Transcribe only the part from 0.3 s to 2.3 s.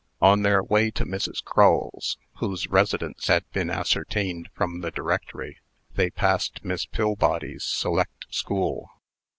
their way to Mrs. Crull's